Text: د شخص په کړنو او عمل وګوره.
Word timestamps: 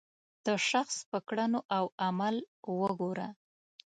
د 0.45 0.47
شخص 0.69 0.95
په 1.11 1.17
کړنو 1.27 1.59
او 1.77 1.85
عمل 2.05 2.35
وګوره. 2.79 3.27